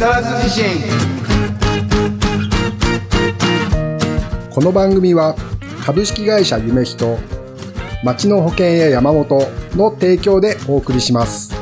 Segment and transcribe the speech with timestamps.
[0.00, 0.64] 沢津地震
[4.50, 5.36] この番組は
[5.84, 7.18] 株式会社夢人
[8.02, 9.42] 町の保険や山本
[9.76, 11.54] の提供でお送りします。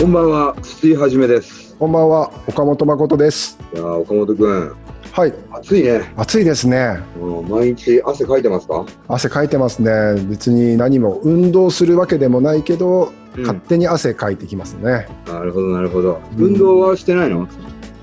[0.00, 1.76] こんばんは、筒井はじめです。
[1.78, 3.60] こんばんは岡本誠です。
[3.72, 4.76] いやー岡本くん、
[5.12, 5.34] はい。
[5.52, 6.12] 暑いね。
[6.16, 6.98] 暑いですね。
[7.16, 8.84] うん毎日汗かいてますか？
[9.06, 10.20] 汗かいてますね。
[10.28, 16.20] 別に何も運動するわけでもないけど、うん勝手に汗かいてきますねなるほど、なるほど。
[16.36, 17.46] うん運動はしてないの？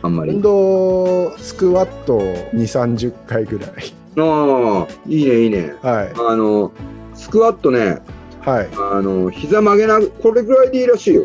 [0.02, 0.34] あんまり。
[0.34, 3.72] 運動スクワット2 3 0回ぐらい
[4.20, 5.74] ああ、いいね、いいね。
[5.82, 6.72] はいあの、
[7.14, 8.00] スクワットね、
[8.42, 11.24] はいあの、膝曲げな、これぐらいでいいらしいよ。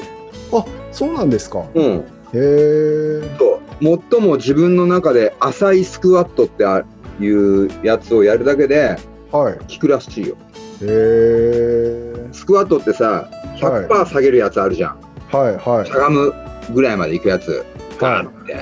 [0.52, 1.84] あそうなんですかうん。
[1.84, 2.02] へ
[2.34, 4.00] えそう。
[4.10, 6.84] 最も自分の中で浅いスクワットってあ
[7.20, 8.96] いうやつをやるだけで
[9.30, 10.36] はい効くらしいよ。
[10.82, 14.96] へえスクワットってさ、100%下げるやつあるじゃん。
[15.30, 15.86] はいはい。
[15.86, 16.32] しゃがむ
[16.74, 17.64] ぐらいまで行くやつ。
[17.98, 18.52] ガーンって。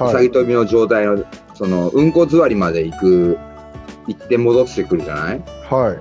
[0.00, 0.12] うはい。
[0.12, 3.38] さぎ跳びの状態のそのうんこ座りまで行く
[4.06, 5.42] 行って戻してくるじゃない？
[5.68, 5.98] はい。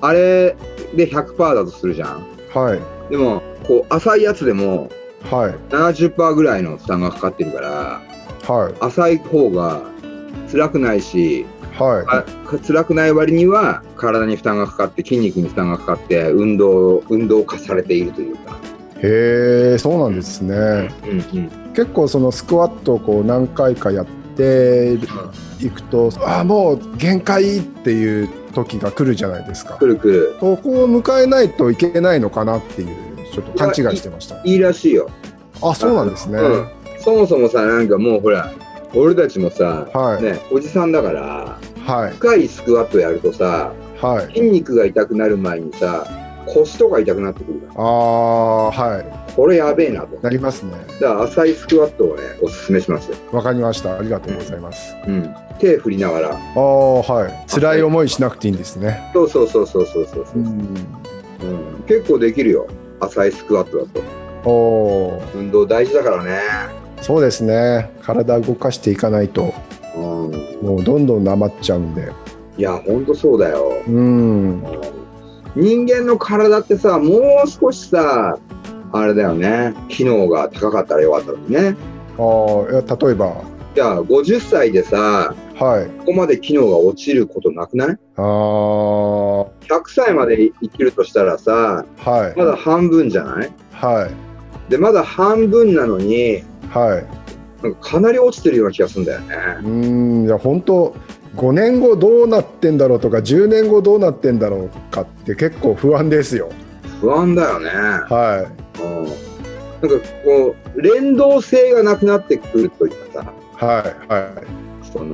[0.00, 0.56] あれ
[0.94, 2.26] で100%だとするじゃん。
[2.52, 2.80] はい。
[3.10, 4.88] でもこう浅いやつでも
[5.30, 5.52] はい。
[5.72, 8.00] 70%ぐらいの負担がかかってるから
[8.48, 8.74] はい。
[8.80, 9.82] 浅い方が
[10.50, 11.46] 辛くないし
[11.78, 12.58] はい。
[12.66, 18.58] 辛くない割には体に負担がかかって筋肉に負担がかかって運動運動化されているというか、
[19.02, 20.54] へえそうなんですね。
[20.54, 24.94] うんうん、結構そのスクワットをこう何回かやって
[25.60, 29.76] いくとああもう限界っていう時が来るじゃないですか。
[29.76, 30.36] くるくる。
[30.40, 32.88] そこを迎えないといけないのかなっていう
[33.32, 34.36] ちょっと勘違いしてました。
[34.44, 35.10] いいらしいよ。
[35.62, 36.68] あそうなんですね、うん、
[37.00, 38.52] そもそもさなんかもうほら
[38.96, 42.12] 俺たちもさ、はい、ね、おじさんだからはい。
[42.12, 44.26] 深いスクワットやるとさはい。
[44.34, 46.06] 筋肉が痛くなる前にさ
[46.46, 50.16] 腰とか痛くなってくるかああはらこれやべえなと。
[50.16, 50.72] いなりますね。
[51.00, 53.98] だから浅いスクワットをねおすすめしますよ、わかりました。
[53.98, 56.28] ありがとうございます、うん、手振りながら。
[56.30, 57.50] ああはい。
[57.50, 59.10] 辛い思いしなくていいんですね。
[59.12, 60.46] そうそうそうそうそうそうそうう、ん。
[60.46, 62.66] うん、結構できるよ。
[63.00, 64.00] 浅いスクワットだと。
[64.48, 66.38] おお運動大事だからね
[67.02, 67.90] そうですね。
[68.02, 69.54] 体動かしていかないと。
[69.96, 70.02] うん。
[70.62, 72.10] もうどんどんなまっちゃうんで。
[72.58, 73.82] いやほんとそうだよ。
[73.86, 74.62] うん。
[75.54, 78.38] 人間の体ってさもう少しさ
[78.92, 79.74] あれだよね。
[79.88, 81.76] 機能が高かったらよかったのにね。
[82.18, 82.22] あ
[82.68, 83.42] あいや例えば。
[83.74, 85.86] じゃあ50歳でさはい。
[85.98, 87.98] ここまで機能が落ちることなくない？
[88.16, 92.38] ああは ?100 歳まで生きるとしたらさい。
[92.38, 93.52] まだ半分じゃない？
[93.72, 94.70] はい。
[94.70, 97.62] でまだ半分なのにはい。
[97.62, 99.36] なんかかなり落ちてるような気がするんだよね。
[99.62, 100.94] うーんいや本当
[101.36, 106.50] 5年後どうなってんだろうとか10年後どうなってんだろうかって結構不安ですよ。
[107.00, 107.68] 不安だよね。
[107.68, 108.50] は
[108.82, 109.04] うん。
[109.88, 113.32] なんかこう連動性がなくなってくるというかさ。
[113.62, 114.32] いはいはい。
[114.92, 115.12] その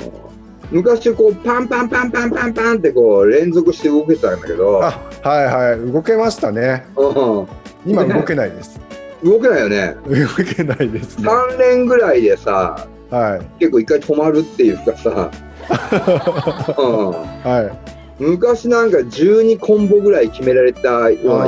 [0.70, 4.82] 昔こうパンパンパンパンパンパンってこう連続して動けたんだけど。
[4.82, 5.92] あはいはい。
[5.92, 6.86] 動けましたね。
[6.96, 7.46] うん。
[7.84, 8.80] 今動けないです
[9.24, 9.96] 動けないよね。
[10.06, 11.28] 動けないですね。
[11.28, 13.60] 3年ぐらいでさはい。
[13.60, 15.30] 結構一回止まるっていうかさ、
[16.78, 17.70] うん、は
[18.18, 18.22] い。
[18.22, 21.38] 昔なんか12コンボぐらい決められたような気がする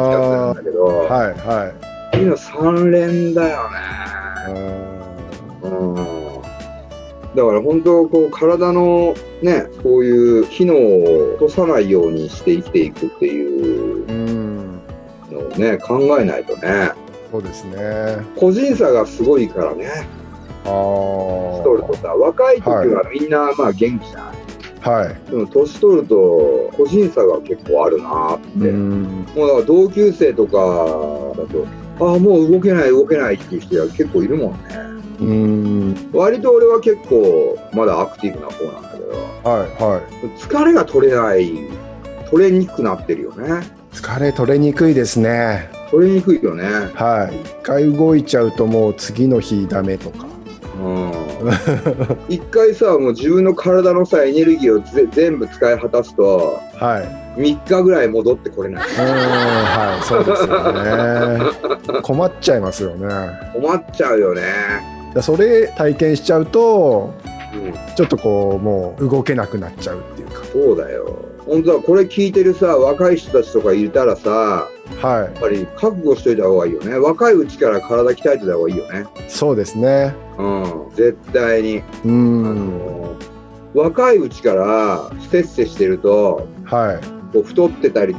[0.50, 1.08] んだけど、はい
[1.48, 1.94] はい。
[2.20, 3.68] 今3連だよ
[4.48, 4.60] うね、
[5.62, 5.94] うん、
[7.34, 14.06] だから本当こう体のねこういう機能を落とさないようにして生きていくっていう
[15.30, 16.92] のをね考えないとね
[17.34, 18.24] そうですね。
[18.36, 20.06] 個人差がすごいからね。
[20.66, 25.30] あ年取るとあさ若い時はみんなまあ元気じゃん、はい。
[25.30, 30.56] でも年取ると個人差が結構あるなって、もうだから同級生とかだ
[31.48, 31.66] と
[31.98, 34.58] ああもう動けない動けないっていう人が結構いるもんね。
[35.18, 36.10] うーん。
[36.12, 39.10] 割と俺は結構まだアクティブな方なんだけど。
[39.50, 40.26] はいはい。
[40.38, 41.50] 疲れが取れない
[42.30, 43.66] 取れにくくなってるよね。
[43.92, 46.64] 疲れ取れにくいですね取れにくいよね。
[46.94, 47.40] はい。
[47.40, 50.26] 一回動いちゃうともう次の日ダメとか。
[50.82, 51.12] うん。
[52.28, 57.40] 一回さもう自分の体のさエネルギーをぜ全部使い果たすとはい。
[57.40, 58.88] 3日ぐらい戻ってこれない。
[58.88, 60.04] うんはい。
[60.04, 62.02] そうですよね。
[62.02, 63.08] 困っちゃいますよね。
[63.54, 64.42] 困っちゃうよね、
[65.14, 67.14] だそれ体験しちゃうと
[67.54, 70.44] うん、ちょっとこうもう動けなくなっちゃうっていうか。
[70.44, 71.24] そうだよ。
[71.46, 74.68] 本当はこれ聞いてるさ若い人たちとかいたらさ
[75.00, 76.96] はやっぱり覚悟しといた方がいいよね。
[76.98, 79.04] 若いうちから体鍛えてた方がいいよね。
[79.18, 80.14] いそうですね。
[80.38, 80.90] うん。
[80.94, 83.16] 絶対に、うあんの
[83.74, 87.00] 若いうちからせっせしてるとは
[87.32, 88.14] こう太ってたり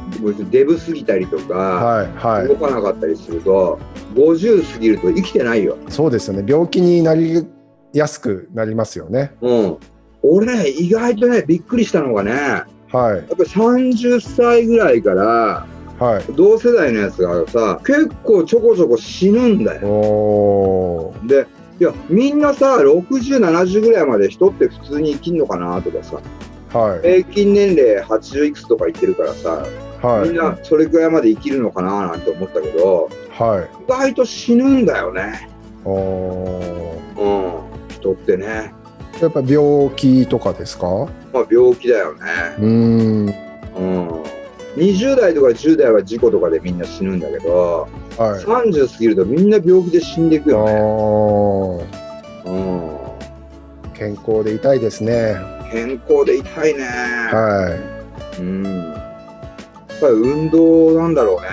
[0.50, 3.78] デブすぎたりとか、はいは動かなかったりすると
[4.14, 5.78] 50過ぎると生きてないよ。
[5.88, 6.44] いそうですよね。
[6.46, 7.46] 病気になり
[7.94, 9.32] やすくなりますよね。
[9.40, 9.76] うん、
[10.22, 13.20] 俺ね意外とねびっくりしたのがねやはい。
[13.20, 15.66] っぱり30歳ぐらいから
[15.98, 16.24] はい。
[16.34, 21.14] 同世代のやつがさ結構ちょこちょこ死ぬんだよ。
[21.24, 21.46] で
[21.80, 26.20] いやみんなさ6070ぐらいまで人って普通に生きんのかなとかさ。
[26.76, 27.00] はい。
[27.22, 29.66] 平均年齢80いくつとか言ってるからさ
[30.02, 33.84] みんはいなそれくらいまで生きるのかななんて思ったけどはい。
[33.84, 35.48] 意外と死ぬんだよね。
[35.84, 35.94] うん、
[37.90, 38.74] 人ってね、
[39.22, 41.08] やっぱ病気とかですか？
[41.32, 42.20] まあ、病気だよね、
[42.58, 43.26] うん、
[44.76, 47.88] 20代とか10代は事故とかでみんな死ぬんだけど、
[48.18, 48.44] はい。
[48.44, 50.72] 30過ぎるとみんな病気で死んでいくよね、
[52.46, 55.36] あうん、ー健康でいたいですね。
[55.72, 57.76] 健康でいたいね、は
[58.38, 61.48] うん、やっぱり運動なんだろうね。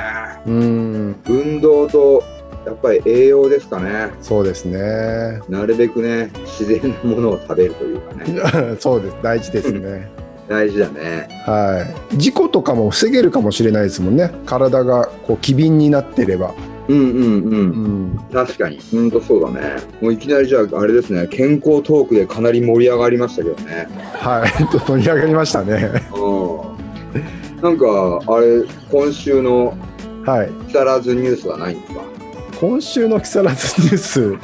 [0.45, 1.15] いうん。
[1.25, 2.21] 運動と
[2.65, 4.11] やっぱり栄養ですかね。
[4.21, 5.41] そうですね。
[5.47, 8.75] なるべくね自然なものを食べるというかね。
[8.79, 9.15] そうです。
[9.21, 11.27] 大事ですね大事だね。
[11.45, 12.17] はい。
[12.17, 14.31] 事故とかも防げるかもしれないですもんね。
[14.45, 16.53] 体がこう機敏になってれば。
[16.89, 17.53] うんうんうん。
[17.55, 17.63] う
[18.15, 18.19] ん。
[18.33, 19.75] 確かに、本当そうだね。
[20.01, 23.87] もういきなりじゃあ、あれですね、健康トークでかなり盛り上がりましたけどね。
[24.15, 24.49] はい。
[24.85, 25.91] 盛り上がりましたね。
[26.13, 27.61] うん。
[27.61, 29.73] なんか、あれ、今週の
[30.25, 30.49] はい。
[30.67, 32.01] 木更津ニュースはないんですか？
[32.59, 34.39] 今週の木更津ニュースうんうん。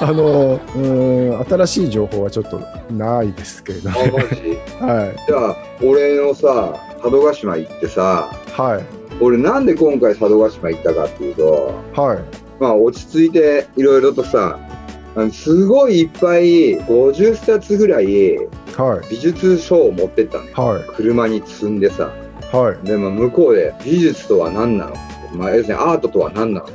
[0.00, 2.60] あのうーん新しい情報はちょっと
[2.92, 5.16] ないですけれどあ、ねはい。
[5.26, 8.84] じゃあ、俺のさ、佐渡島行ってさ、はい。
[9.20, 12.18] 俺なんで今回佐渡島行ったかっていうと、はい。
[12.60, 14.58] まあ落ち着いていろいろとさ、
[15.32, 18.36] すごいいっぱい50冊ぐらい
[18.76, 19.08] はい。
[19.10, 20.54] 美術書を持ってったのよ。
[20.54, 20.84] はい。
[20.96, 22.12] 車に積んでさ。
[22.52, 22.86] はい。
[22.86, 24.94] でも向こうで美術とは何なの、
[25.34, 26.68] まあ、要するにアートとは何なの？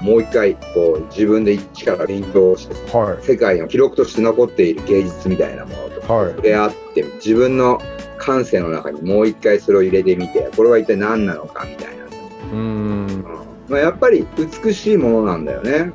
[0.00, 3.24] もう一回こう自分で一から勉強してはい。
[3.24, 6.30] 世界の記録として残っている芸術みたいなものとはい。
[6.30, 7.80] 触れ合って自分の
[8.18, 12.04] 感性の中にもう一回それを入れてみてこれは一体何なのかみたいな。
[12.04, 12.10] さ、
[12.52, 13.06] うーん。
[13.06, 13.24] うん。
[13.68, 14.26] まあ、やっぱり
[14.62, 15.92] 美しいものなんだよね、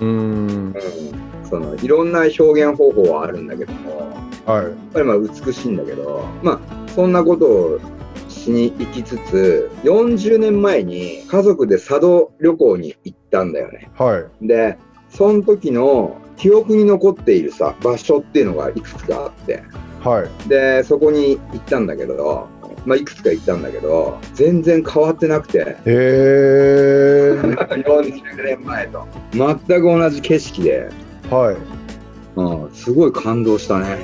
[0.00, 0.08] うーん。
[0.08, 0.74] うん、
[1.48, 4.64] そのいろんな表現方法はあるんだけどもはい。
[4.64, 7.80] やっぱりまあ美しいんだけど、まあ、そんなことを
[8.28, 13.90] しに行きつつ、40年前に家族で佐渡旅行に行ったんだよね。
[13.96, 14.46] はい。
[14.46, 14.78] で、
[15.10, 19.62] その時の記憶に残っているさ、場所っていうのがいくつかあって、
[20.02, 20.48] はい。
[20.48, 22.48] で、そこに行ったんだけど、
[22.84, 29.06] まあ、いくつか行ったんだけど、全然変わってなくて、へえ40年前と。
[29.32, 30.88] 全く同じ景色で、
[31.30, 31.56] はい。
[32.36, 33.98] うん、すごい感動したね。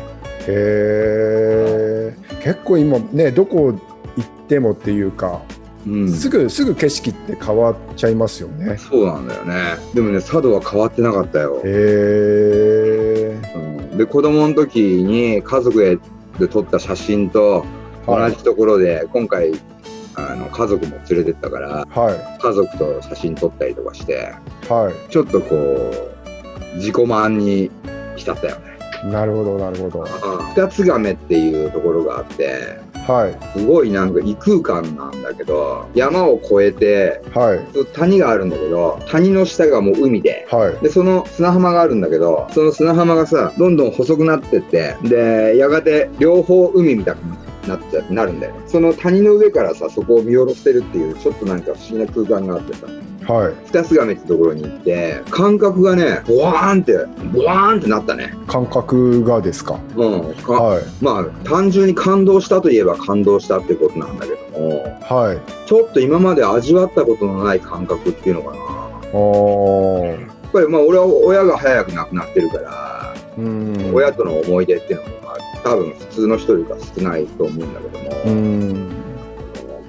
[0.49, 3.73] へえ結構今ねどこ
[4.17, 5.43] 行ってもっていうか、
[5.87, 8.77] うん、すぐすぐ景色って変わっちゃいますよね。
[8.79, 9.77] そうなんだよね。
[9.95, 11.61] でもね、佐渡は変わってなかったよ。
[11.65, 15.99] へえうん、で、子供の時に家族で
[16.39, 17.65] で撮った写真と
[18.07, 18.33] 同はい。
[18.33, 19.53] じところで、今回、
[20.15, 24.35] あの家族も連れてったから、は家族と写真撮ったりとかして、
[24.69, 24.73] い。
[24.73, 27.71] はちょっとこう、自己満に
[28.17, 28.73] 浸ったよね。
[29.05, 30.05] いなるほどなるほど。
[30.55, 33.59] 二つ亀っていうところがあって、はい。
[33.59, 37.61] すごいなんか異空間なんだけど、山を越えて、はい。
[37.95, 40.85] 谷があるんだけど、谷の下がもう海で、はい。
[40.85, 47.37] で、その砂浜があるんだけど、その砂浜がさ、どんどん細くなってって、で、やがて両方海みたくな
[47.77, 48.61] っちゃなるんだよね。
[48.67, 52.87] その谷の上からさ、そこを見下ろせるっていう、ちょっとなんか不思議な空間があってさ、
[53.33, 56.93] はい二つ亀ってところに行って、感覚がね、ボワーンって、
[57.33, 58.35] ボワーンってなったね。
[58.49, 59.79] 感覚がですか？
[59.97, 60.35] うん。
[60.35, 68.57] かはいまあ、単純に感動したといえば感動したってことなんだけども、はいちょっと今まで味わったことのない感覚っていうのかな。
[68.57, 68.63] や
[69.15, 75.11] おーっぱりまあ、俺は親が早く亡くなってるから、うん親との思い出っていうのが
[75.65, 78.91] 多分普通の人よりか少ないと思うんだけども、うん。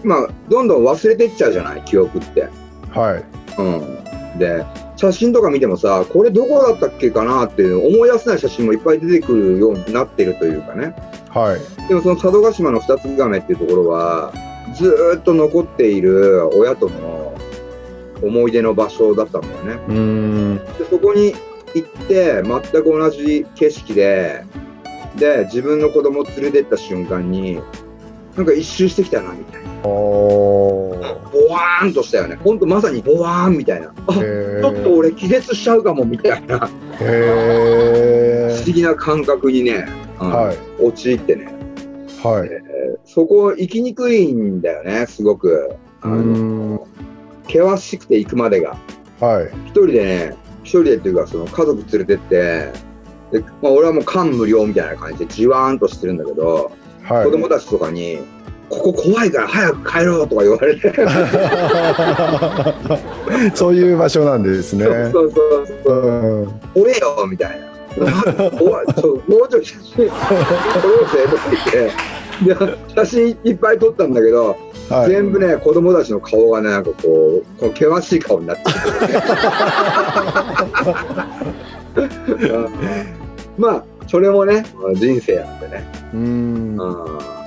[0.03, 1.81] まあどんどん忘れてっちゃうじゃない？
[1.85, 2.49] 記憶って。
[2.91, 3.23] はい。
[3.59, 3.63] う
[4.35, 4.65] ん、で
[4.95, 10.95] 写真とか見てもさこれどこだったっけかなっていう思い出せない写真もいっぱい出てくるようになってるというかね。
[11.29, 11.87] はい。
[11.87, 14.33] でもその佐渡島の二つ亀っていうところは
[14.75, 17.33] ずーっと残っている親との
[18.21, 19.79] 思い出の場所だったんだよね。
[19.87, 20.57] うん。
[20.77, 21.33] でそこに
[21.75, 24.45] 行って全く同じ景色で
[25.17, 27.61] で自分の子供を連れてった瞬間に
[28.35, 29.69] なんか一周してきたなみたいな。
[29.83, 30.89] ボ
[31.49, 32.35] ワーンとしたよね。
[32.37, 33.93] ほんとまさにボワーンみたいな。
[34.07, 36.69] あちへょっと俺気絶しちゃうかもみたいな。
[36.99, 39.85] へ不思議な感覚にね、
[40.19, 40.57] うんはい。
[40.81, 41.45] 陥ってね、
[42.23, 42.49] はい。
[42.49, 45.75] えーで、そこ行きにくいんだよね、すごく。
[46.01, 46.17] あうの
[46.75, 46.79] ん。
[47.45, 48.77] 険しくて行くまでが。
[49.19, 49.45] はい。
[49.67, 52.71] 一人でね、一人でっていうか、その家族連れてって、
[53.33, 56.71] でまあ、俺はもう感無量みたいな感じでじわーんとしてるんだけど、
[57.01, 57.25] はい。
[57.25, 58.19] 子供たちとかに、
[58.69, 60.93] ここ怖いから早く帰ろうとか言われて、
[63.57, 64.85] そういう場所なんですね。
[64.85, 64.91] そ
[65.23, 66.61] うそうそうう、ん。
[66.75, 67.73] 俺よみたいな。
[68.05, 68.09] もう
[69.49, 70.09] ちょい写真撮ろう
[71.09, 71.59] ぜとか言
[72.55, 74.55] って、で写真いっぱい撮ったんだけど、
[74.89, 75.09] はい。
[75.09, 77.07] 全部ね、子供たちの顔がね、なんかこう、
[77.59, 78.63] こう険しい顔になって
[83.57, 85.83] まあ、それもね、人生なんでね、
[86.13, 86.19] うん。
[86.19, 86.75] うん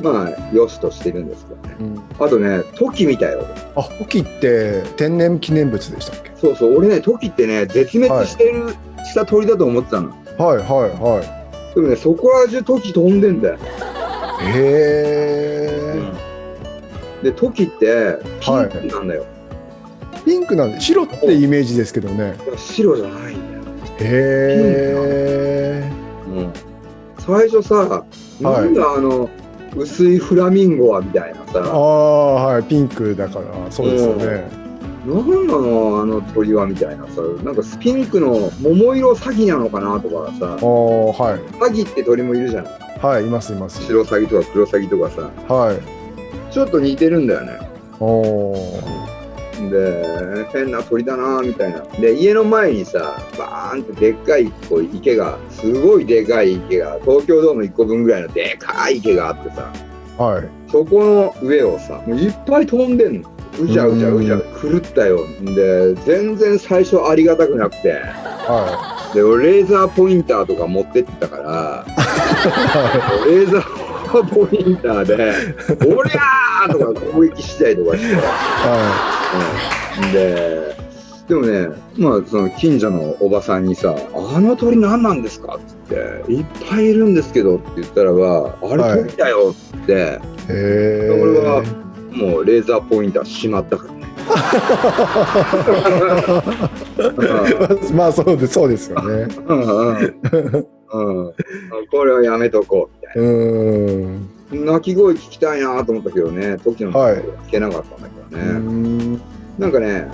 [0.03, 1.77] まあ、よしとしてるんですけどね。
[1.81, 3.45] うんあとね、トキ見たよ。
[3.75, 6.31] あ、ホキって天然記念物でしたっけ？
[6.41, 10.11] そうそう、俺ね、トキってね、絶滅してる、した鳥だと思ってたの。
[10.39, 13.57] はいはいはでもね、そこら中トキ飛んでんだよ。
[13.57, 13.59] い。
[13.59, 13.61] へ
[15.63, 16.03] え。
[17.23, 19.27] で、トキって、ピンクなんだよ。
[20.25, 22.37] ピンクなんで白ってイメージですけどね。
[22.57, 23.56] 白じゃないんだよ。
[24.01, 25.91] へえ。
[26.29, 26.53] うん、
[27.19, 28.05] 最初さ、
[28.41, 29.29] なんだあの
[29.77, 31.79] 薄いフラミンゴはみたいなあさ、あ
[32.35, 34.67] はいピンクだからそうですよね。
[35.07, 40.67] なんなのあの鳥はみたいなさ、なんかスピンクの桃色サギなのかなとかさあ、あ
[41.13, 42.65] はいサギって鳥もいるじゃん。
[43.01, 43.85] はいいますいます。
[43.85, 45.79] 白サギとか黒サギとかさ、はい。
[46.53, 47.59] ちょっと似てるんだよね。
[48.01, 48.83] おお。
[49.71, 51.81] で、変な鳥だなみたいな。
[52.01, 59.73] で、家の前にさ、バーンってでっかいこう池が、すごいでかい池が、東京ドーム1個分ぐらいのでかい池があってさ、
[60.19, 60.49] はい。
[60.71, 63.31] そこの上をさ、もういっぱい飛んでんの。
[63.59, 65.21] うじゃうじゃうじゃ狂ったよ。
[65.41, 71.87] で、全然最初ありがたくなくて、はで、俺レーザーポインターとか持ってってたから、
[73.27, 73.86] レーザー
[74.25, 75.33] ポインターで、
[75.87, 78.23] おりゃーとか攻撃したりとかして、いは
[80.03, 80.77] うん、で、
[81.29, 85.57] でもね、まあ、その近所のおばさんにさ、あの鳥何なんですか？
[85.57, 89.97] って言って、いっぱいいるんですけどって言ったらば、あれ鳥だよって、い。
[89.97, 91.11] へえ。
[91.21, 91.63] 俺は
[92.13, 93.97] もうレーザーポインターしまったからね。
[97.95, 99.29] まあそうですそうですよね。
[99.47, 101.33] うんうんうん、
[101.91, 104.67] これはやめとこうみたいうーん。
[104.67, 104.73] な。
[104.75, 108.59] 鳴き声聞きたいなと思ったけどね、時の声は聞けなかったんだけどね。
[108.59, 109.21] ん
[109.59, 110.09] なんかね、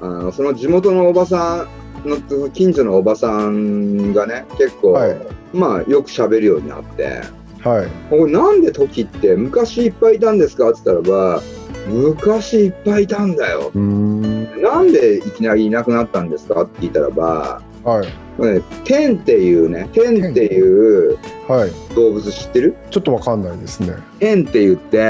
[0.00, 1.66] あのその地元のおばさ
[2.04, 5.16] んの、近所のおばさんがね、結構、はい
[5.52, 7.22] まあよく喋るようになって、
[7.62, 7.88] はい。
[8.10, 11.42] これなんで時って昔いっぱいいたんですかって言ったらば、
[11.88, 13.70] 昔いっぱいいたんだよ。
[13.74, 18.06] なんでいきなりいなくなったんですかって聞いたらば、はい
[18.42, 21.16] ね、テンっていうね、テンっていう
[21.48, 21.70] はい。
[21.94, 22.76] 動物知ってる？
[22.90, 23.94] ちょっとわかんないですね。
[24.18, 25.00] テンって言って、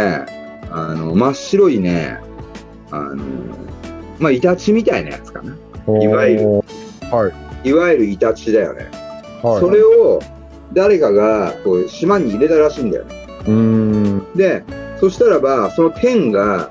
[0.70, 2.20] あの、真っ白いね、
[2.90, 3.24] あの、
[4.20, 5.56] まあ、イタチみたいなやつかな。
[6.02, 6.46] いわゆる
[7.10, 7.32] は
[7.64, 8.86] いいわゆるイタチだよね。
[9.42, 9.60] はい。
[9.60, 10.20] それを
[10.72, 13.26] 誰かがこう島に入れたらしいんだよね。
[13.46, 14.26] うーん。
[14.36, 14.62] で、
[15.00, 16.70] そしたらば、そのテンが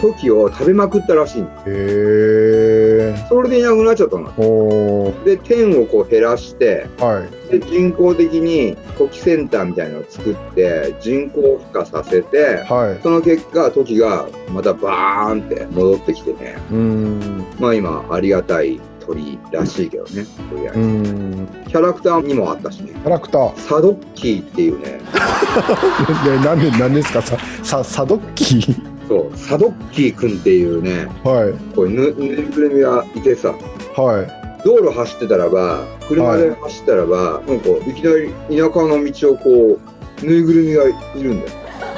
[0.00, 1.48] トキを食べまくったらしいの。
[1.48, 3.26] へえ。
[3.28, 4.32] それでいなくなっちゃったの。
[5.24, 7.50] で、テンをこう減らして、はい。
[7.50, 13.02] で人工的にトキセンターみたいなのを作って、人工孵化させて、はい。
[13.02, 17.44] その結果、トキがまたバーンって戻ってきてね、うーん。
[17.58, 21.46] まあ今、ありがたい鳥らしいけどね、とりあえうず。
[21.68, 23.58] キャラクターにもあったしね、キャラクター。
[23.58, 25.00] サドッキーっていうね、
[26.24, 28.99] で、 なんで、なんですか、さ、さ、サドッキー？
[29.10, 31.74] そう、サドッキーくんっていうね、はい。
[31.74, 33.48] こうぬぬいぐるみがいてさ、
[33.96, 34.62] はい。
[34.64, 39.78] 道路走ってたらば、車で走ったらば、なんかいきなり田舎の道をこ
[40.22, 40.84] う、ぬいぐるみが
[41.18, 41.52] いるんだよ。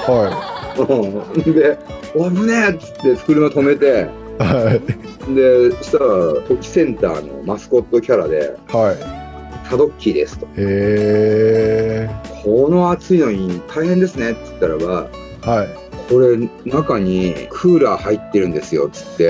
[0.07, 1.79] はうんで、
[2.15, 4.09] 危ねえっつって車止めて、
[4.41, 4.43] い。
[4.43, 5.35] はい。
[5.35, 6.07] で、そしたら、
[6.49, 9.69] トキセンターのマスコットキャラで、はい。
[9.69, 10.47] サドッキーですと。
[10.47, 12.11] へえ。
[12.43, 15.09] この暑いのに大変ですねって言ったらば、
[15.43, 15.82] はい。
[16.09, 19.29] これ中にクーラー入ってるんですよっつって、へ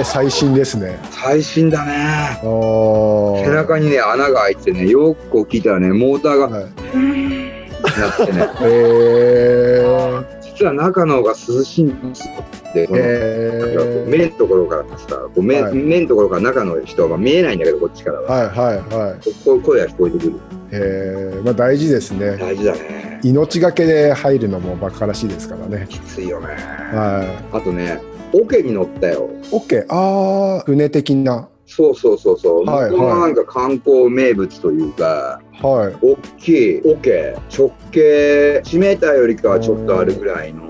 [0.00, 0.98] え、最新ですね。
[1.10, 2.40] 最新だね。
[2.44, 6.64] お背中にね、穴が開いててね、よくこう聞いたらね、モーターがはい。
[6.64, 10.37] なってね、へえ。
[10.58, 12.34] 実は中の方が涼しいんですよ
[12.68, 18.28] って、このへ目のところからさ、こう目,、はい目のところから中の人が見えないんだけど、こっちからは。
[18.28, 19.20] はいはいはい。
[19.44, 20.32] こう声が聞こえてくる。
[20.72, 22.36] へえ、まあ大事ですね。
[22.38, 23.20] 大事だね。
[23.22, 25.86] 命がけで入るのもバカらしいですからね。
[25.88, 26.46] きついよね。
[26.48, 28.00] はあとね、
[28.32, 29.30] 桶に乗ったよ。
[29.44, 29.48] い。
[29.52, 29.86] オッケ？
[29.88, 29.94] ー。
[29.94, 31.48] ああ、船的な。
[31.70, 32.64] そうそうそうそう。
[32.64, 35.96] はい向こうのなんか観光名物というか、はい。
[36.04, 40.68] 大きい桶、直径1メーターよりかはちょっとあるぐらいの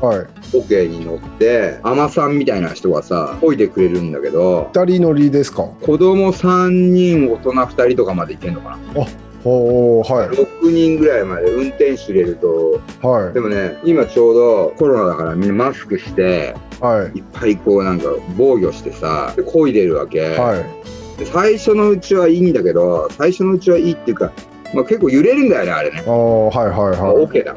[0.00, 0.26] はい。
[0.52, 5.62] 桶に乗って、海女さんみたいな人がさ、漕いでくれるんだけど、二人乗りですか？
[5.62, 9.00] 子供3人、大人2人とかまで行けんのかな。
[9.00, 9.08] おー、
[9.48, 10.28] はい。
[10.28, 16.84] 6人ぐらいまで運転手入れると、はでもね、今ちょうどコロナだからみんなマスクして、い。
[16.84, 17.18] はい。
[17.18, 20.36] いっぱいこうなんか防御してさ、で漕いでるわけ。
[20.36, 21.18] はい。
[21.18, 24.32] で最初のうちはいいんだけど、最初のうちはいいっていうか、
[24.74, 26.02] まあ、結構揺れるんだよね、あれね。
[26.06, 27.22] あー、はいはいまあ、はい。
[27.24, 27.54] オケだ。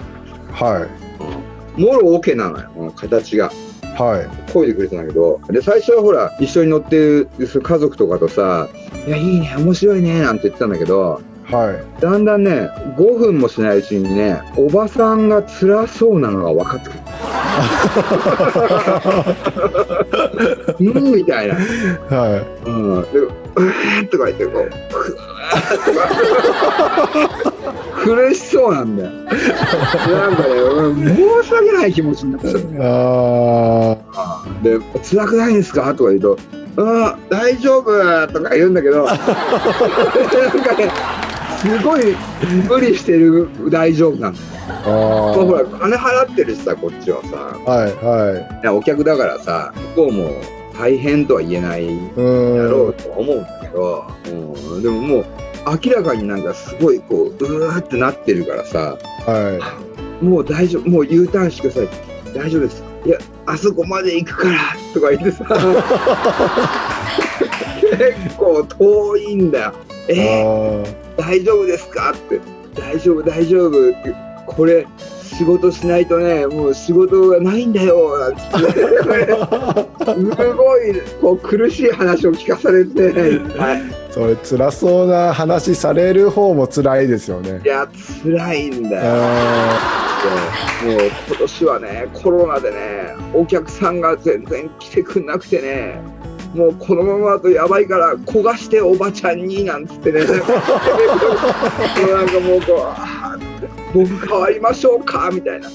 [0.51, 0.87] は
[1.77, 1.81] い。
[1.81, 3.51] もろオケなのよ、形が。
[3.97, 4.51] はい。
[4.51, 8.69] 漕いでくれたんだけど、で、最初はほら、一緒に乗ってる家族とかとさ、
[9.07, 12.01] いや、いいね、面白いね、なんて言ってたんだけど、はい。
[12.01, 16.99] だんだんね、5分もしないうちにね、おばさんが辛そうなのが分かってくる。
[20.79, 21.55] うんみたいな。
[21.55, 23.01] はうん。
[23.11, 24.69] で、うーとか言って、こう。
[28.03, 29.11] 苦しそうなんだよ。
[29.11, 32.53] なんかね、うん申し訳ない気持ちになっちゃう。
[34.63, 36.37] で、辛くないんですかとか言うと、
[36.77, 39.23] うん、大丈夫とか言うんだけど、 なんか
[40.77, 40.91] ね、
[41.59, 42.15] すごい
[42.69, 44.45] 無理してる大丈夫なんだよ。
[44.67, 44.71] ー。
[44.85, 45.71] あまあ、ほー。
[45.71, 47.35] ら、金払ってるしさ、こっちはさ。
[47.69, 50.31] はいはいやお客だからさ、向こうも
[50.77, 52.11] 大変とは言えないい。
[52.13, 52.15] う
[52.57, 52.83] だろ。
[52.87, 55.25] うとは思うんだけど、うん、でももう
[55.83, 59.77] 明らかになんかすごいこう、うわーってなってるからさ、は
[60.21, 61.91] もう大丈夫、もう U ターンしてくださ
[62.33, 62.33] い。
[62.33, 62.83] 大丈夫です。
[63.05, 64.59] いや、あそこまで行くから
[64.93, 65.45] とか言ってさ、
[67.81, 69.73] 結構遠いんだよ。
[70.09, 70.11] い。
[70.19, 72.11] えーあ大丈夫ですか？
[72.11, 72.39] って、
[72.79, 73.89] 大丈夫、大丈夫。
[73.89, 74.87] って、これ、
[75.23, 78.49] 仕事しないとね、もう仕事がないんだよ、なんて、 す
[80.53, 87.61] ごいこう苦しい話を聞かされて、はい、ーそれ辛そうな話される方も辛いですよね。
[87.63, 87.67] い。
[87.67, 87.87] や、
[88.23, 89.01] 辛いんだよ。
[89.05, 90.17] あ
[90.83, 90.93] もう
[91.27, 96.01] 今年はね、コロナでね、お客さんが全然来てくんなくてね、
[96.57, 102.91] もうこのままだとやばいから焦がしておばちゃんになんつってね、もうなんかもうこ
[103.93, 105.69] う僕変わりましょうかみたいな。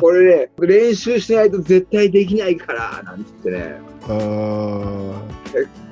[0.00, 5.14] これね、練習しないと絶対できないからなんつってね、ーあ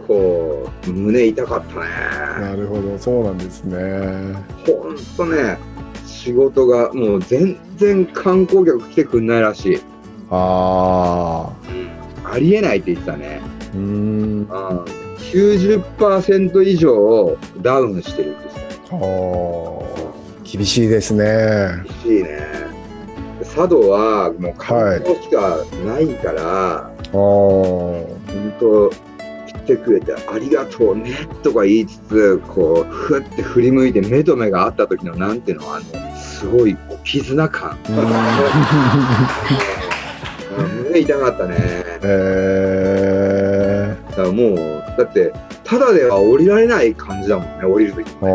[0.07, 1.81] こう、胸痛かったー。
[1.81, 1.89] ね。
[2.41, 3.79] なるほど、そうなんですね。
[4.67, 5.59] ほんとね、
[6.07, 9.81] 仕事がもう全然観光客来てくんないらしい。
[10.31, 11.51] あ
[12.25, 13.41] ありえないって言ってたね。
[13.75, 13.77] ー。
[13.77, 14.41] うーん。
[14.41, 14.85] うん、
[15.17, 20.09] 90%以上ダウンしてるって言ってあー
[20.45, 21.25] 厳しいですね。
[21.25, 21.77] た。
[21.85, 22.39] 厳しいね。
[23.43, 27.13] 佐渡はもう観光しかないから、あー。
[27.13, 28.17] 本
[28.59, 28.91] 当
[29.47, 37.77] 来てくれてありがとうねとか言いつつ、こう、ふって振り向いて目と目が合った時のなんていうの、あの、すごい絆感。
[40.85, 41.57] 胸痛かったね。
[42.03, 42.88] えだから
[44.39, 44.57] もう、
[44.97, 45.33] だって、
[45.65, 48.11] ただでは降りられない感じだもんね、降りるとき。
[48.11, 48.27] ー。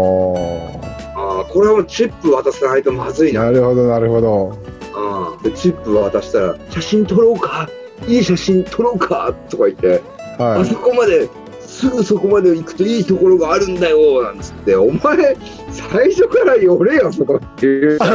[1.15, 3.33] あああ、これはチップ渡さないとまずいー。
[3.33, 3.45] な。
[3.45, 4.57] なるほど、なるほど。
[4.95, 7.69] うん、でチップ渡したら、写真撮ろうか
[8.07, 10.03] いい写真撮ろうかとか言って、
[10.37, 11.29] はあそこまで、
[11.61, 15.35] すぐそこまで行くといいところがあるんだよなんつって、お前、
[15.71, 17.99] 最初から寄れよ、そこっていう。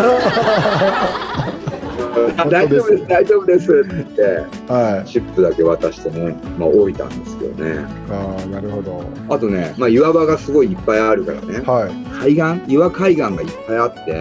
[2.51, 4.23] 大丈夫です、大丈夫ですって言って、
[4.69, 4.73] い。
[4.73, 5.09] はい。
[5.09, 7.85] チップだけ渡してね、まあ降りたんですけどね。
[8.11, 9.05] ああ、なるほど。
[9.29, 12.35] あとね、まあ岩場がすごいいっぱいあるからね、はい。
[12.35, 14.13] 海岸、岩海岸がいっぱいあって、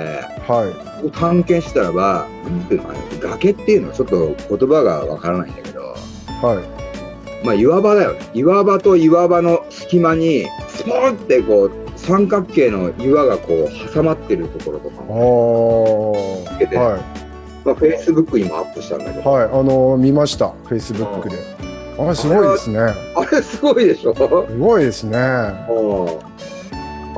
[0.47, 6.45] はここ探検したらば、なんていうのかな崖っていうのはちょっと言葉がわからないんだけど、い。
[6.45, 7.45] はい。
[7.45, 8.19] まあ岩場だよね。
[8.33, 16.13] 岩場と岩場の隙間に、スポンってこう、三角形の岩がこう挟まってるところとかあも、
[16.49, 16.57] あ。
[16.57, 16.99] けては
[17.67, 19.23] まあ、Facebook にもアップしたんだけい。
[19.23, 19.43] ど、はい。
[19.43, 20.53] あの見ました。
[20.65, 21.35] フェイスブックで。
[21.99, 22.79] あれすごいですね。
[22.79, 24.15] あれすごいでしょ？
[24.15, 25.17] すごいですね。
[25.69, 26.37] うん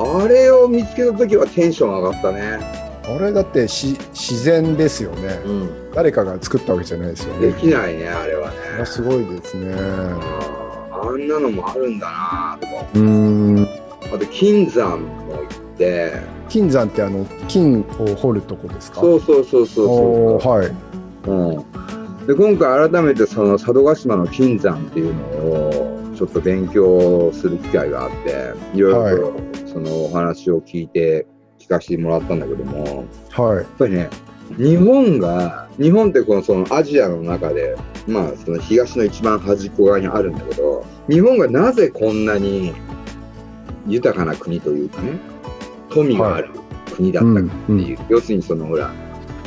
[0.02, 2.58] あれを見つけた時はテンション上がったね。
[3.04, 5.38] あれだってし自然ですよね。
[5.44, 5.92] うん。
[5.92, 7.52] 誰かが作ったわけじゃないですよでね。
[7.60, 8.56] きないね、あれはね。
[8.86, 9.74] すごいですね。
[9.74, 12.72] ああんなのもあるんだなとか。
[12.94, 13.68] うーん。
[14.12, 16.14] あと金山も行って、
[16.50, 19.00] 金山ってあの金を掘るとこですか？
[19.00, 20.66] そうそうそうそうはい。
[20.66, 21.30] う。
[21.30, 22.26] うん。
[22.26, 31.26] で今回改めてその佐渡島の金山っていうのをちょっと勉強する機会があって、いろいろとそのお話を聞いて
[31.58, 33.56] 聞かせてもらったんだけども、はい。
[33.56, 34.10] やっぱりね、
[34.58, 42.74] 日本が、日本ってこのそのアジアの中で、まあその東の一番端っこ側にあるんだけど、日本がなぜこんなに
[43.86, 45.18] 豊かな国というかね、
[45.90, 46.50] 富がある
[46.94, 48.90] 国だったかっていう、要するにそのほら、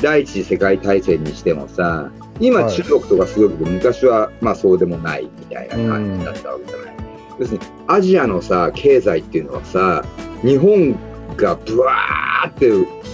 [0.01, 6.95] 第一次世界大戦にしてもさ、今はい中国とかすごいけど、昔はまあそうでもないみたいな感じだったわけじゃない。
[7.39, 10.03] 要するにアジアのさ、経済っていうのはさ、
[10.43, 10.95] 日本
[11.37, 12.69] がブワーって、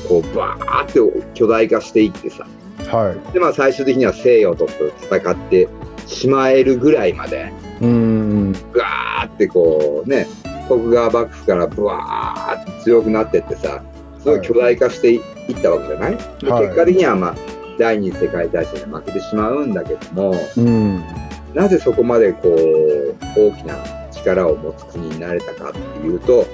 [0.07, 0.99] こう、バーって
[1.33, 2.45] 巨大化していってさ、
[2.91, 3.33] はい。
[3.33, 5.67] でまあ最終的には西洋と戦って
[6.07, 8.51] しまえるぐらいまで、うん。
[8.73, 10.27] ブワーってこうね、
[10.69, 13.83] 徳川幕府からブワーって強くなってってさ、
[14.19, 15.21] すごい巨大化していっ
[15.61, 16.67] たわけじゃない、ではい。
[16.67, 17.35] 結果的にはまあ、
[17.79, 21.03] 第二次世界大戦で負けてしまうんだけども、うん。
[21.55, 23.75] なぜそこまでこう、大きな
[24.11, 26.45] 力を持つ国になれたかっていうと、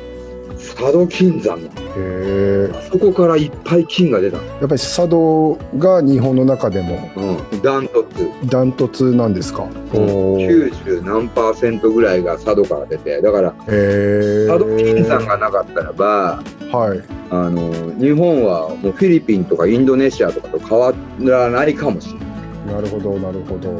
[0.53, 2.71] 佐渡金山へえ。
[2.73, 4.43] あそこからいっぱい金が出たの。
[4.43, 7.61] やっぱり佐渡が日本の中でもうん。
[7.61, 8.49] ダントツ。
[8.49, 9.63] ダントツなんですか？
[9.93, 14.47] おー90何パーセントぐらいが佐渡から出て、だから、へえ。
[14.47, 17.03] 佐渡金山がなかったらば、はい。
[17.29, 22.25] あの日本はもうフィリピンとかインドネシアとかと変わらないかもしれな
[22.71, 22.75] い。
[22.75, 23.69] なるほど、なるほど。
[23.69, 23.79] うん。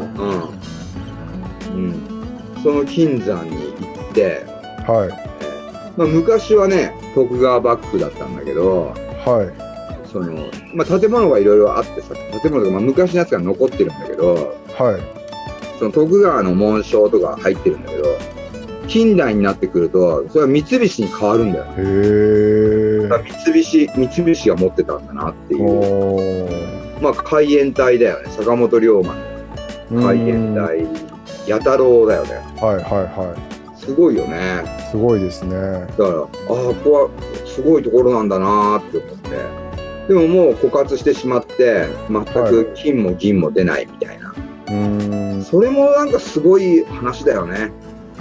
[1.76, 1.94] うん。
[2.64, 3.58] その金山に行
[4.12, 4.46] って、
[4.88, 5.45] はい。
[5.98, 8.94] まあ、昔はね、徳川幕府だったんだけど、
[9.26, 9.52] は
[10.12, 10.34] その、
[10.74, 14.82] まあ、建物がいろいろあってさ、建物とか、まあ、昔のやつが残ってるんだけど、い。
[14.82, 15.02] はい。
[15.80, 18.06] その徳川の紋章とか入ってるんだけど、
[18.88, 21.66] 近代になってくると、それは三菱に変わるんだよ。
[21.66, 23.10] へえ。
[23.10, 27.02] だから三菱、三菱が持ってたんだなっていう。
[27.02, 28.30] まあ、海援隊だよね。
[28.30, 29.22] 坂本龍馬の
[29.92, 30.86] 海援うん隊、
[31.48, 32.34] 弥太郎だよね。
[32.62, 33.55] はいはいは
[33.86, 34.64] すごいよね。
[34.66, 34.92] い。
[34.92, 35.52] すごいですね。
[35.52, 37.10] だから、ああ、ここは
[37.46, 39.66] すごいところなんだなーって思って。
[40.08, 44.30] でももう枯渇してしまって、全く金も銀も出ないみたいな。
[44.30, 45.44] うーん。
[45.44, 47.72] それもなんかすごい話だよね。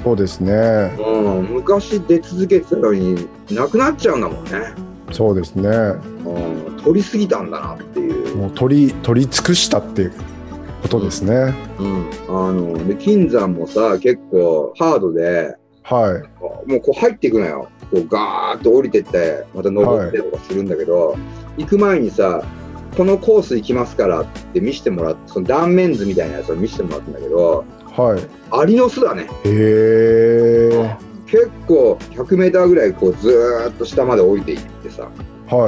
[0.03, 0.53] そうですね。
[0.99, 4.51] うん、昔出続けてたのになくなっちゃうんだもんね。
[5.13, 5.69] そうですね。
[5.71, 8.37] うん、取りすぎたんだなっていう。
[8.37, 10.13] もう取り取り尽くしたっていう
[10.85, 11.55] ことですね。
[11.79, 16.71] うん、あので金山もさ結構ハードではい。
[16.71, 21.17] もうこう入っていくのよこうガーッと降りてってまた登ってとかするんだけど、
[21.59, 22.43] 行く前にさ
[22.97, 27.65] このコース行きますからって見せてもらってその断面図みたいなやつを見せてもらったんだけど
[27.97, 28.23] はい。
[28.51, 30.97] アリの巣だねへえ。
[31.27, 35.11] 結構 100m ぐらいこうずーっと下まで降りていってさ、
[35.49, 35.67] は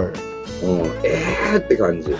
[0.63, 2.11] うん、えーって感じ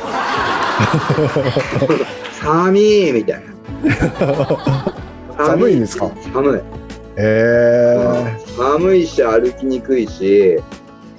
[2.43, 3.53] 寒いみたいな
[5.37, 6.11] 寒いんですか？
[6.33, 6.61] 寒い
[7.17, 8.37] え。
[8.57, 10.59] 寒いし歩きにくいし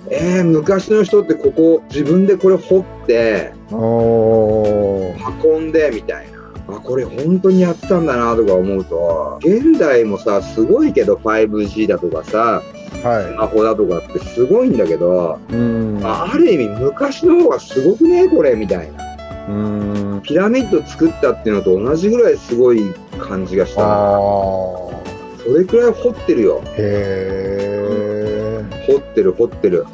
[0.10, 3.52] えー、昔の人ってここ自分でこれ掘って。
[3.70, 6.38] 運んでみたいな
[6.78, 15.54] あこれ本当にやってたんだなとか思うと現代もさすごいけど 5G だとかさスはマホだとかってすごいんだけどい。
[15.54, 16.00] うん。
[16.06, 19.04] あある意味昔の方がすごくねこれみたいな
[19.48, 20.22] うん。
[20.24, 23.82] ピラミッド作ったっていうのと同じぐらいすごい感じがした。
[23.82, 28.66] それくらい掘ってるよへえ。
[28.88, 29.86] 掘ってる掘ってる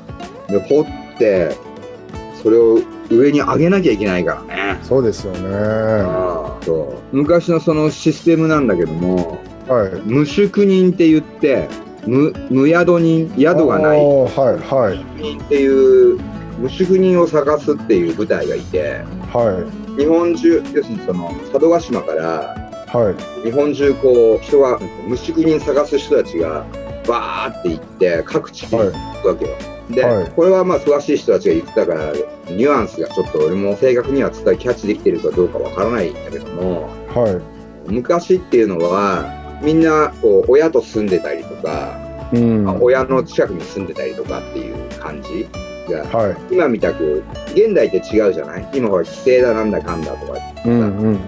[0.48, 1.56] で掘って
[2.42, 5.40] それを上に上げなきゃいけないからねそうですよね。
[6.64, 9.38] そう昔のそのシステムなんだけども
[9.70, 10.10] い。
[10.10, 11.68] 無宿人って言って
[12.06, 15.68] 無無宿人宿がないはいはい人ってい
[16.16, 16.20] う
[16.60, 23.44] 無宿人を探すっていう部隊がいては日本中要するにその佐渡島からいはい。
[23.44, 26.66] 日本中こう人が無宿人探す人たちが
[27.08, 29.56] バーって行って各地に行くわけよ。
[29.90, 32.14] で、はいこれはまあ詳しい人たちが言ってたから
[32.50, 37.42] ニュアンスがちょっと俺も正確には伝えキャッチできてるかどうかわからないんだけどもは
[37.88, 42.38] 昔っていうのはみんなこう親と住んでたりとか、い。
[42.38, 42.82] うん。
[42.82, 45.48] 親の近くに住んでたりとかっていう感じ
[45.92, 46.36] がい。
[46.52, 48.70] 今みたく現代って違うじゃない？
[48.74, 51.16] 今ほら規制だなんだかんだとかうんうん。
[51.18, 51.22] こ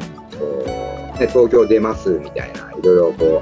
[0.66, 3.42] うね、東京出ますみたいないろいろこ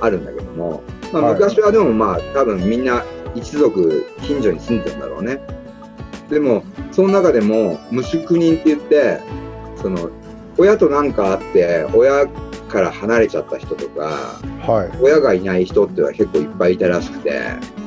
[0.00, 0.82] うあるんだけども、
[1.12, 3.04] まあ、はい昔はでもまあ多分みんな
[3.34, 5.40] 一族近所に住んでるんだろうね
[6.30, 9.20] でもその中でも無宿人って言って
[9.80, 10.10] その
[10.58, 12.26] 親と何かあって親
[12.68, 14.98] から離れちゃった人とかはい。
[15.00, 17.40] 親がいない人っていうのは結構いっぱいいたらしくて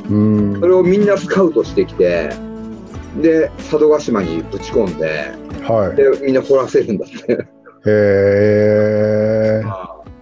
[0.09, 0.59] うん。
[0.61, 2.29] それをみんなスカウトしてきて
[3.21, 5.31] で佐渡島にぶち込んで
[5.63, 5.95] はい。
[5.95, 7.33] でみんな掘らせるんだって。
[7.33, 7.43] へ
[7.85, 9.63] え。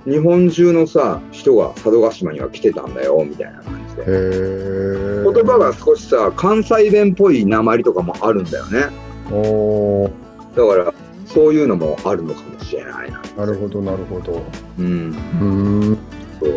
[0.09, 5.23] 日本中のさ人が佐渡島には来てたんだよみたいな感じでへえ。
[5.23, 8.85] 言葉が少しさ関西弁っぽい鉛とかもあるんだよね
[9.29, 10.11] おー
[10.55, 10.93] だから
[11.25, 14.41] そういうのもあるのかもしれないななるほどなるほど。
[14.79, 15.45] うんう
[15.91, 15.97] ん。
[16.39, 16.53] そう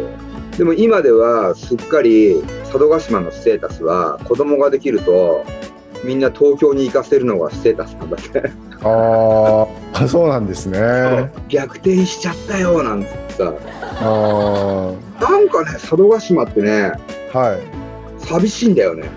[0.57, 5.45] でも今ではすっかり佐渡島のステータスは子供ができると
[6.05, 8.51] みんな東京に行かせるのがステータスなんだって。
[8.83, 11.31] ああ そうなんですね。
[11.49, 13.53] 逆転しちゃったよなんつってさ
[14.01, 16.93] あなんかね佐渡島ってね
[17.35, 17.61] あはい。
[18.19, 19.09] 寂しいんだよね。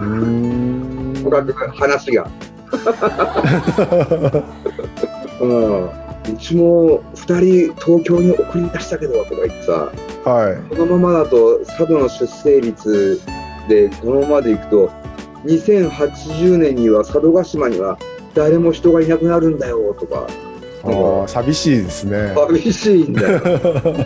[0.00, 1.24] うーん。
[1.24, 2.28] とかく話が。
[5.40, 5.84] うん。
[5.84, 5.90] う
[6.38, 9.90] ちも2人東京に送り出したけどとか言ってさ。
[10.24, 10.56] はい。
[10.76, 13.20] このままだと佐渡の出生率
[13.68, 14.90] でこのままでいくと
[15.44, 17.98] 2080年には佐渡島には
[18.34, 20.26] 誰も人がいなくなるんだよとか。
[20.82, 22.32] ああ寂しいですね。
[22.34, 24.04] 寂しいんだよ、う ん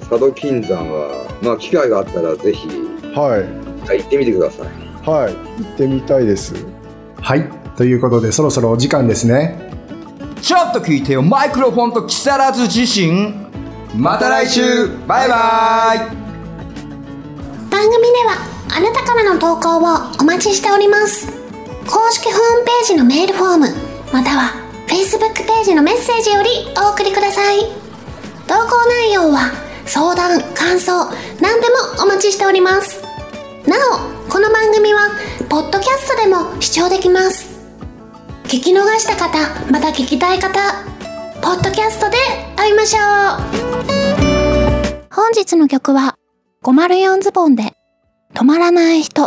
[0.00, 2.68] 佐渡金山はまあ機会があったらぜひ。
[3.14, 3.96] はい。
[3.98, 4.66] 行ってみてください。
[5.08, 6.54] はい行ってみたいです。
[7.20, 7.48] はい。
[7.76, 9.70] ということで、そろそろお時間ですね。
[10.42, 13.34] ちょっと聞いてよマイクロフォンと木更津自身
[13.96, 14.60] また来週。
[15.06, 15.98] バイバイ。
[17.70, 19.80] 番組ではあなたからの投稿を
[20.20, 21.26] お待ちしております。
[21.86, 23.68] 公式ホームページのメールフォーム
[24.12, 24.52] または
[24.88, 27.60] Facebook ページのメッセージよりお送りください。
[28.46, 29.50] 投稿内容は
[29.86, 33.02] 相談感想何でもお待ちしております。
[33.66, 35.10] なおこの番組は
[35.48, 37.56] ポッドキャストでも視聴できます。
[38.44, 39.38] 聞き逃した方
[39.70, 40.60] また聞きたい方
[41.40, 42.16] ポッドキャストで
[42.56, 43.02] 会いましょう。
[45.12, 46.16] 本日の曲は
[46.62, 47.75] 504ズボンで
[48.34, 49.25] 止まらない人。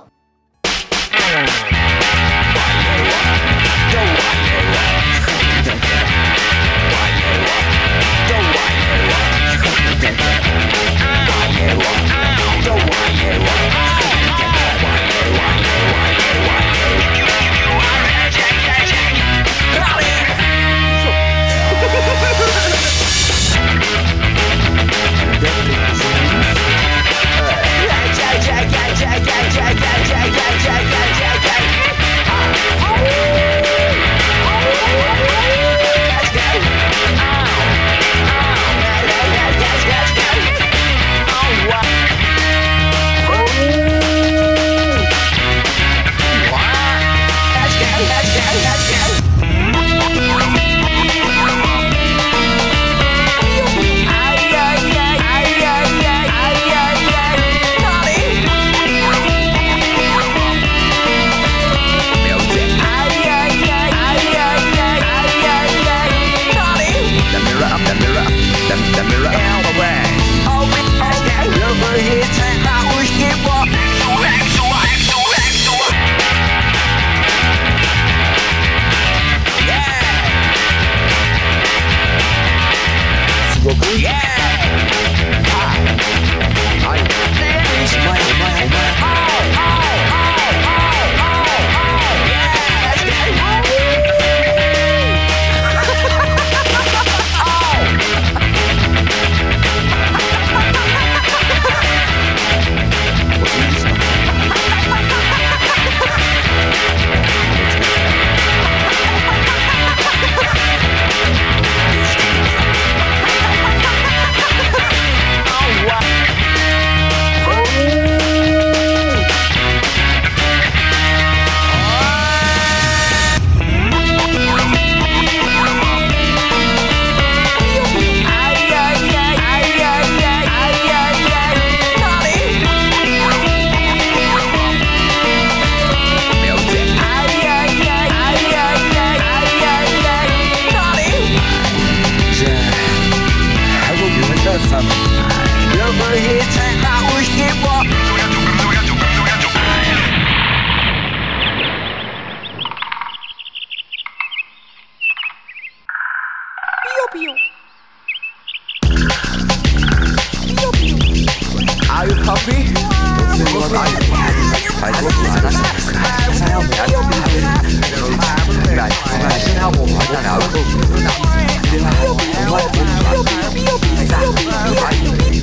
[162.45, 162.57] be.